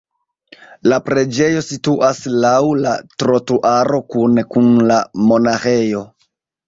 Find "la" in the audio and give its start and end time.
0.91-0.97, 2.85-2.95, 4.93-4.99